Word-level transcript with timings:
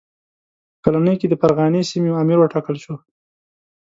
په 0.73 0.79
کلنۍ 0.83 1.15
کې 1.19 1.27
د 1.29 1.33
فرغانې 1.41 1.81
سیمې 1.91 2.11
امیر 2.23 2.37
وټاکل 2.39 2.75
شو. 2.83 2.95